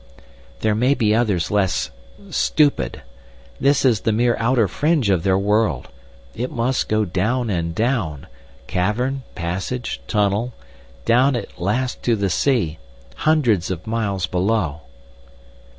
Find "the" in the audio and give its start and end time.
4.01-4.11, 12.15-12.31